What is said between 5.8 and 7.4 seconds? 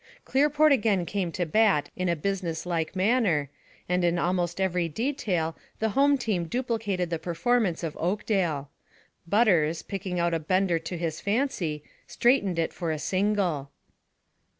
home team duplicated the